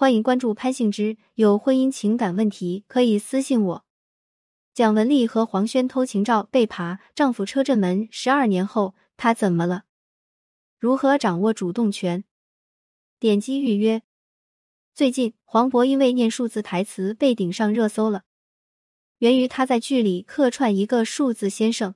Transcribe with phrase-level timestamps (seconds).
[0.00, 3.84] 欢迎关注潘幸之，有婚姻情感问题可以私信我。
[4.72, 8.08] 蒋雯丽和黄轩偷情照被扒，丈夫车震门。
[8.10, 9.82] 十二年后，她怎么了？
[10.78, 12.24] 如何掌握主动权？
[13.18, 14.00] 点击预约。
[14.94, 18.22] 最近，黄渤因为念数字台词被顶上热搜了，
[19.18, 21.94] 源于他在剧里客串一个数字先生，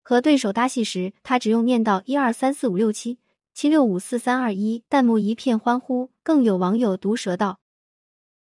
[0.00, 3.18] 和对手搭戏时，他只用念到一二三四五六七
[3.60, 6.10] 七六五四三二一，弹幕一片欢呼。
[6.22, 7.60] 更有网友毒舌道：“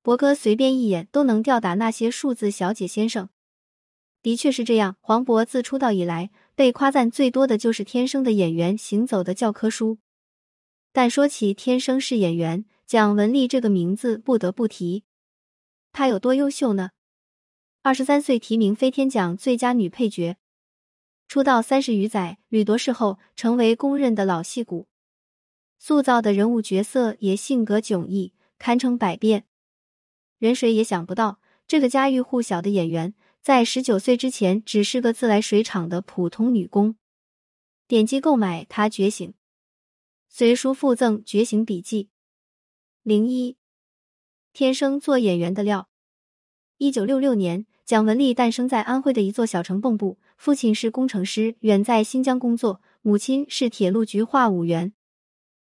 [0.03, 3.29] 博哥随便一眼都能吊打那些数字小姐先生。”
[4.23, 9.99] 的确是这样，黄渤自出道以来被夸赞最多的就是天生的演员，行走的教科书。
[10.93, 15.05] 但说起天生是演员，蒋雯丽这个名字不得不提。
[15.93, 16.91] 她有多优秀呢？
[17.83, 20.39] 二十三岁提名飞天奖最佳女配角，
[21.29, 24.89] 出道三十余载，屡夺视后成为公认的老戏骨，
[25.79, 29.45] 塑造的人物角色也性格迥异，堪称百变。
[30.39, 36.97] 人谁也想不到，这个家喻户晓的演员，在十九岁之前只是个自来水厂的普通女工。
[37.87, 39.29] 点击购买《她觉醒》。
[40.29, 42.05] 随书附赠《觉醒笔记》。
[43.03, 43.57] 零一，
[44.53, 45.89] 天生做演员的料。
[46.79, 54.93] 一九六六年，蒋雯丽诞生在安徽的一座小城蚌埠，父亲是工程师，远在新疆工作；母亲是铁路局话务员。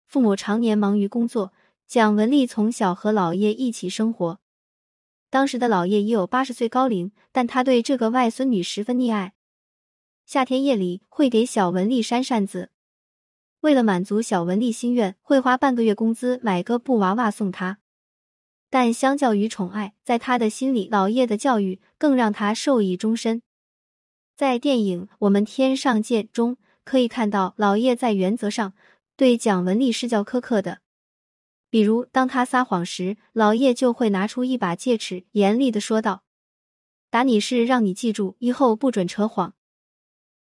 [0.08, 1.54] 父母常年忙于工作，
[1.86, 4.40] 蒋雯丽从小和姥爷一起生活。
[5.30, 9.34] 当时的姥爷已有八十岁高龄，但他对这个外孙女十分溺爱。
[10.26, 12.72] 夏天夜里会给小雯丽扇扇子。
[13.60, 17.80] 为了满足小文丽心愿，会花半个月工资买个布娃娃送她。
[18.70, 23.42] 但相较于宠爱，在他的心里，老爷的教育更让他受益终身。
[24.36, 28.74] 在电影《我们天上见》中，可以看到老爷在原则上
[29.18, 30.80] 对蒋雯丽是较苛刻的。
[31.70, 36.24] 比如，当他撒谎时，老叶就会拿出一把戒尺，严厉的说道
[37.10, 39.56] ：“打你是让你记住，以后不准扯谎。”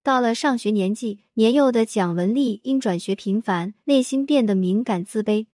[0.02, 5.46] 到了上学年纪，年幼的蒋雯丽因转学频繁，内心变得敏感自卑。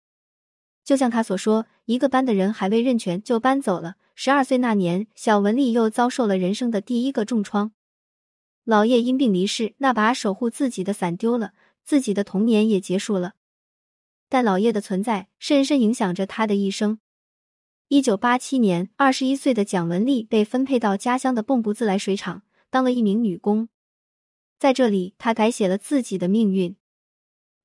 [0.82, 3.96] 就像他所说，一个班的人还未认全就搬走了。
[4.14, 7.72] 十二岁那年，小文丽又遭受了人生的第一个重创。
[8.64, 11.52] 老叶因病离世，那把守护自己的伞丢了，
[11.90, 13.32] 自己的童年也结束了。
[14.28, 17.00] 但老叶的存在深深影响着他的一生。
[17.88, 23.68] 一九八七年，二十一岁的蒋雯丽被分配到家乡的蚌埠自来水厂，当了一名女工。
[24.56, 26.76] 在这里，她改写了自己的命运。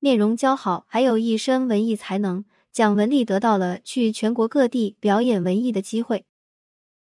[0.00, 6.24] 面容姣好，还有一身文艺才能，蒋雯丽得到了去全国各地表演文艺的机会。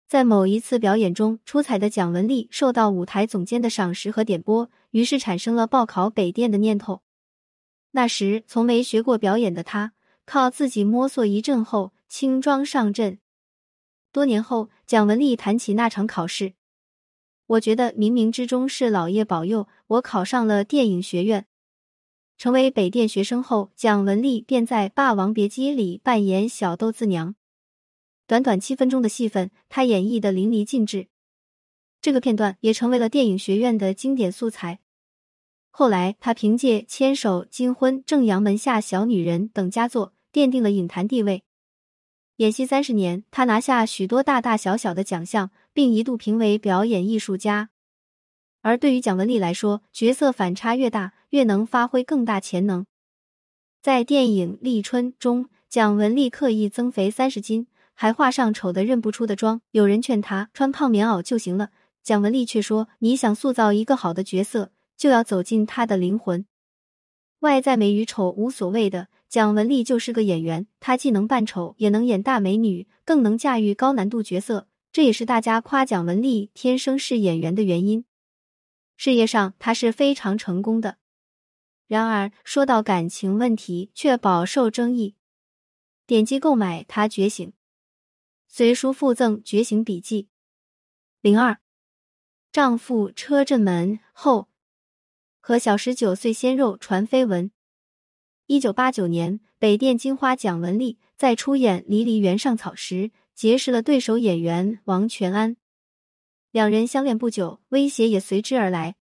[0.07, 7.03] 在某一次表演中，出彩的蒋雯丽受到舞台总监的赏识和点拨，于是产生了报考北电的念头。
[7.93, 9.93] 那时从没学过表演的他，
[10.25, 13.19] 靠自己摸索一阵后，轻装上阵。
[14.13, 16.55] 多年后，蒋雯丽谈起那场考试。
[17.47, 21.47] 我觉得冥冥之中是老爷保佑我考上了电影学院，
[22.37, 27.35] 成为北电学生后，蒋雯丽便在《霸王别姬》里扮演小豆子娘。
[28.27, 31.09] 短短七分钟的戏份，她演绎的淋漓尽致。
[32.03, 34.81] 这个片段也成为了电影学院的经典素材。
[35.79, 41.45] 后来，她凭借《牵手》《金婚》《正阳门下小女人》等佳作，奠定了影坛地位。
[42.39, 45.53] 演戏三十年，她拿下许多大大小小的奖项。
[45.73, 47.71] 并一度评为表演艺术家，
[48.63, 52.85] 而对于蒋雯丽来说，角色反差越大，越能发挥更大潜能。
[53.81, 59.61] 在电影《立春》中，蒋雯丽刻意增肥三十斤，还化上丑的认不出的妆。
[59.71, 61.71] 有人劝她穿胖棉袄就行了，
[62.03, 66.45] 蒋雯丽却说：“你想塑造一个好的角色，就要走进他的灵魂。
[67.39, 78.05] 外在美与丑无所谓的，蒋雯丽就是个演员，她既能扮丑，也能演大美女，更能驾驭高难度角色。”这也是大家夸蒋雯丽天生是演员的原因。
[78.97, 80.99] 事业上，她是非常成功的。
[81.87, 85.15] 然而，说到感情问题，却饱受争议。
[86.07, 87.47] 点击购买《她觉醒》，
[88.49, 90.25] 随书附赠《觉醒笔记》。
[91.21, 91.59] 零二，
[92.51, 94.49] 丈夫车震门后，
[95.49, 97.51] 和小十九岁鲜肉传绯闻。
[98.49, 103.11] 一九八九年，北电金花蒋雯丽在出演《离离原上草》时。
[103.35, 105.57] 结识了对手演员王全安，
[106.51, 108.97] 两人相恋不久，威胁也随之而来。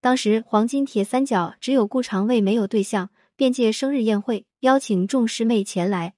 [0.00, 6.14] 当时黄金铁三角只有顾长卫没有对象，便借生日宴会邀请众师妹前来。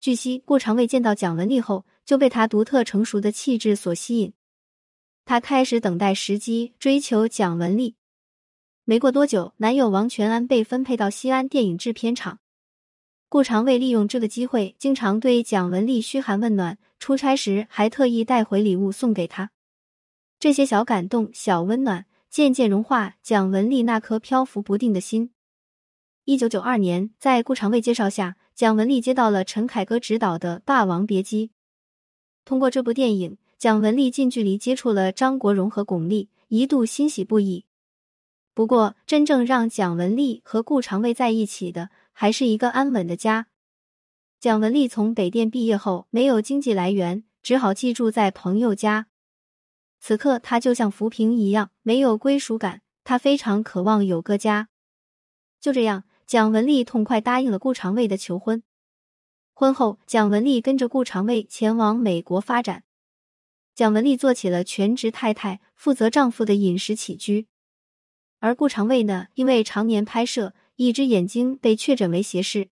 [0.00, 4.32] 据悉，顾长卫见到蒋雯丽后，就被她独特成熟的气质所吸引，
[5.26, 7.96] 他开始等待时机追求蒋雯丽。
[8.88, 12.38] 没过多久，男友王全安被分配到西安电影制片厂。
[13.28, 19.50] 顾长卫利用这个机会，经常对蒋雯丽嘘寒问暖，出差时还特意带回礼物送给她。
[20.38, 25.32] 这些小感动、小温暖，渐渐融化蒋雯丽那颗漂浮不定的心。
[26.24, 31.48] 一九九二年，在顾长卫介绍下，蒋雯丽接到了陈凯歌执导的《霸王别姬》。
[32.44, 37.64] 通过这部电影，蒋雯丽近距离接触了张国荣和巩俐，一度欣喜不已。
[38.56, 43.48] 不过，真正让蒋雯丽和顾长卫在一起的，还是一个安稳的家。
[44.40, 49.08] 蒋雯丽从北电毕业后，没有经济来源，只好寄住在朋友家。
[50.00, 52.80] 此刻，她就像浮萍一样，没有归属感。
[53.04, 54.70] 她非常渴望有个家。
[55.60, 58.62] 就这样，蒋雯丽痛快答应了顾长卫的求婚。
[59.52, 62.84] 婚后，蒋雯丽跟着顾长卫前往美国发展。
[63.74, 67.48] 蒋雯丽做起了全职太太，负责丈夫的饮食起居。
[68.38, 72.68] 而顾长卫呢，因为常年拍摄，一只眼睛被确诊为斜视，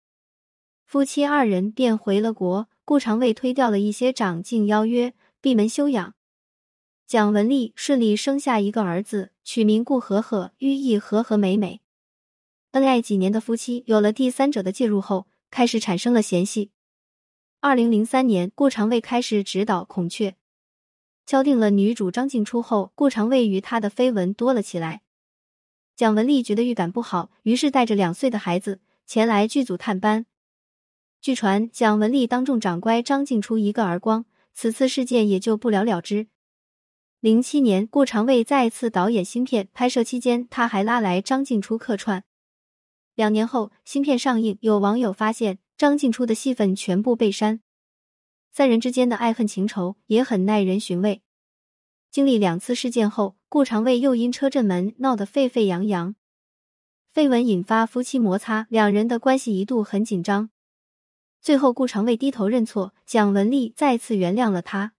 [0.85, 2.69] 夫妻二人便回了国。
[2.85, 6.15] 顾长卫推掉了一些长进邀约，闭门休养。
[7.07, 11.81] 蒋雯丽顺利生下一个儿子，取名顾和和，寓意和和美美。
[12.73, 16.73] 恩爱几年的夫妻，有了第三者的介入后，开始产生了嫌隙。
[17.61, 20.31] 二零零三年，顾长卫开始执导《孔雀》，
[21.25, 25.03] 敲定了女主张静初后，顾长卫与她的绯闻多了起来。
[26.03, 30.27] 蒋雯丽觉得预感不好，于是带着两岁的孩子前来剧组探班。
[31.21, 36.27] 据传，蒋雯丽当众掌掴张静初一个耳光，此次事件也就不了了之。
[37.21, 42.25] 零七年，顾长卫再次导演新片，拍摄期间他还拉来张静初客串。
[43.15, 47.61] 两年后，新片上映，有网友发现张静初的戏份全部被删，
[48.51, 51.23] 三人之间的爱恨情仇也很耐人寻味。
[52.13, 56.15] 经历两次事件后，顾长卫又因车震门闹得沸沸扬扬，
[57.15, 60.51] 绯闻引发夫妻摩擦，两人的关系一度很紧张。
[61.41, 64.93] 最后，顾长卫低头认错，蒋雯丽再次原谅了他。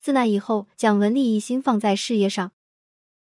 [0.00, 2.52] 自那以后，蒋雯丽一心放在事业上。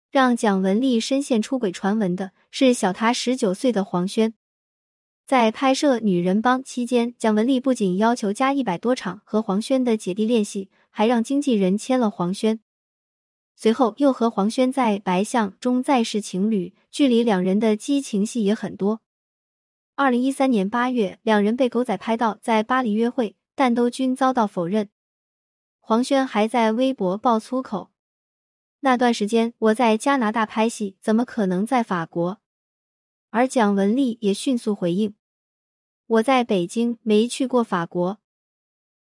[0.09, 4.33] 让蒋雯丽深陷出轨传闻的是小她十九岁的黄轩。
[5.27, 12.59] 在拍摄《女人帮》期间，蒋雯丽不仅要求加一百多场和黄轩的姐弟练习，还让经纪人签了黄轩。
[13.59, 19.01] 随后又和黄轩在《白象》中再是情侣，剧里两人的激情戏也很多。
[19.95, 24.89] 二零一三年八月，两人被狗仔拍到在巴黎约会，但都均遭到否认。
[25.79, 27.89] 黄轩还在微博爆粗口
[28.81, 32.39] ：“那段时间我在加拿大拍戏，怎么可能在法国？”
[33.31, 35.15] 而蒋雯丽也迅速回应
[36.05, 38.19] ：“我在北京，没去过法国。”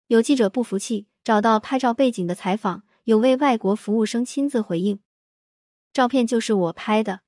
[0.06, 2.84] 有记者不服气，找到拍照背景的采访。
[3.04, 4.98] 有位外国服务生亲自回应
[5.92, 7.20] ：“照片就是我拍的。”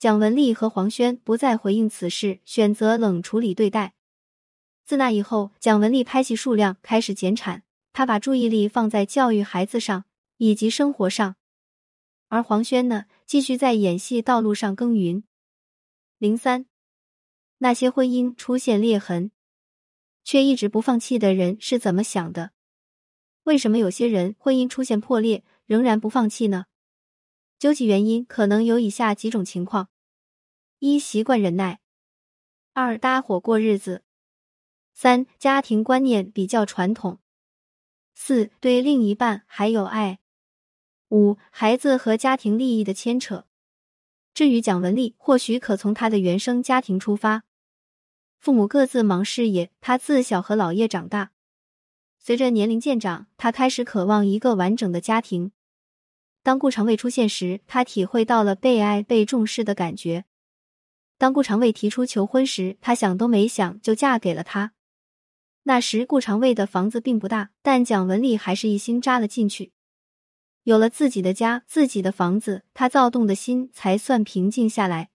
[0.00, 3.94] 蒋雯丽和黄轩不再回应此事，选择冷处理对待。
[4.84, 10.06] 自那以后，蒋雯丽拍戏数量开始减产，她把注意力放在教育孩子上
[10.38, 11.36] 以及生活上，
[12.28, 15.22] 而黄轩呢，继续在演戏道路上耕耘。
[16.18, 16.66] 零三，
[17.58, 19.30] 那些婚姻出现裂痕，
[20.24, 22.50] 却一直不放弃的人是怎么想的？
[23.44, 26.66] 为什么有些人婚姻出现破裂仍然不放弃呢？
[27.58, 29.88] 究其原因，可能有以下几种情况：
[30.78, 31.78] 一、习惯忍耐；
[32.72, 34.02] 二、搭伙过日子；
[34.94, 37.18] 三、家庭观念比较传统；
[38.14, 40.20] 四、对另一半还有爱；
[41.08, 43.46] 五、孩子和家庭利益的牵扯。
[44.32, 47.44] 至于蒋雯丽，或许可从她的原生家庭出发，
[48.38, 51.32] 父母各自忙事业，她自小和姥爷长大。
[52.22, 55.52] 随着年龄渐长，他开始渴望一个完整的家庭。
[56.42, 60.26] 当顾长卫出现时，他体会到了被爱、被重视的感觉。
[61.16, 64.72] 当顾长卫提出求婚时，他想都没想就嫁给了他。
[65.62, 69.72] 那时顾长卫的房子并不大，但蒋雯丽还是一心扎了进去。
[70.64, 75.08] 有了自己的家、自己的房子，他躁动的心才算平静下来。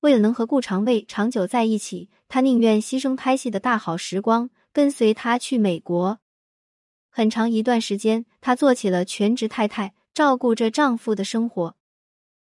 [0.00, 4.50] 为了能和顾长卫长久在一起，他宁愿牺牲拍戏的大好时光。
[4.72, 6.18] 跟随他去美国，
[7.10, 11.76] 很长一段时间，她做起了全职太太，照顾着丈夫的生活。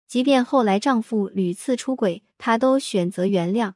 [0.07, 3.73] 即便后来丈夫屡次出轨，她都选择原谅，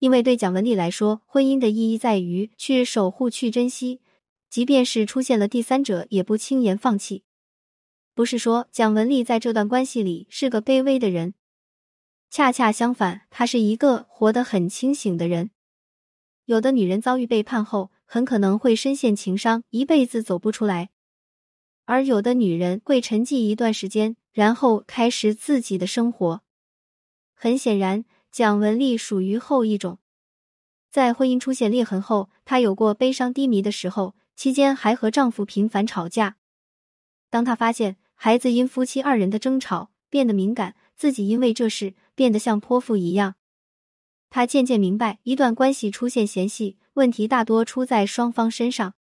[0.00, 4.00] 因为对蒋雯丽来说，婚姻的意义在于去守护、去珍惜，
[4.50, 7.22] 即便是出现了第三者，也不轻言放弃。
[8.12, 11.34] 不是说蒋雯丽在这段关系里是个卑微的人，
[12.28, 15.50] 恰恰相反，她是一个活得很清醒的人。
[16.46, 20.90] 有的女人遭遇背叛后，很可能会深陷情伤，一辈子走不出来；
[21.86, 26.42] 而有的女人会沉寂一段时间，然后开始自己的生活。
[27.34, 29.98] 很显然，蒋雯丽属于后一种。
[30.88, 36.36] 在婚姻出现裂痕后，她有过悲伤低迷的时候，期间还和丈夫频繁吵架。
[37.28, 43.34] 当她发现孩子因夫妻二人的争吵变得敏感，自己因为这事变得像泼妇一样，
[44.36, 48.92] 她渐渐明白，一段关系出现嫌隙，问题大多出在双方身上。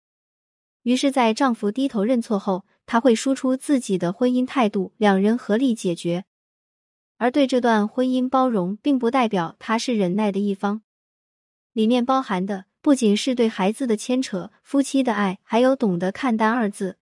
[0.84, 6.24] 于是，在丈夫低头认错后，她会输出自己的婚姻态度，两人合力解决。
[7.16, 10.82] 而对这段婚姻包容，并不代表她是忍耐的一方。
[11.72, 16.98] 里面包含的不仅是对孩子的牵扯、夫妻的爱，还有懂得看淡二字。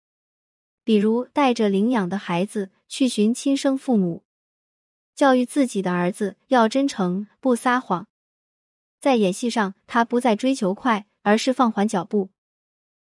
[0.85, 4.23] 比如带着领养的孩子去寻亲生父母，
[5.13, 8.07] 教育自己的儿子要真诚，不撒谎。
[9.01, 12.29] 在演戏上，他不再追求快，而是放缓脚步。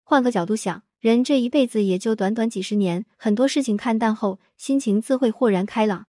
[0.04, 6.06] 换个角度想，人这一辈子也就短短几十年，很多事情看淡后，心情自会豁然开朗。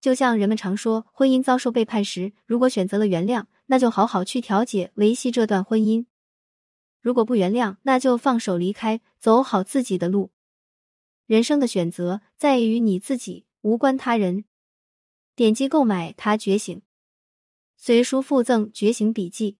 [0.00, 3.46] 就像人们常说，婚姻遭受背叛时，如果选择了原谅。
[3.66, 6.04] 那就好好去调解，维系这段婚姻。
[7.00, 10.30] 如果不原谅，那就放手离开，走好自己的路。
[11.26, 14.44] 人生的选择在于你自己，无关他人。
[15.34, 16.76] 点击购买《他觉醒》，
[17.84, 19.52] 随书附赠《觉醒笔记》。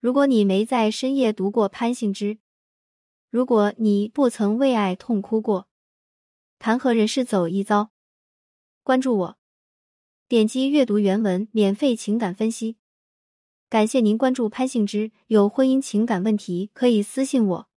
[0.00, 2.40] 如果你没在深夜读过潘幸之，
[3.30, 5.68] 如果你不曾为爱痛哭过，
[6.58, 7.90] 谈何人世走一遭？
[8.82, 9.38] 关注我，
[10.26, 12.78] 点击阅读原文，免费情感分析。
[13.68, 17.69] 感谢您关注潘幸之，有婚姻情感问题可以私信我。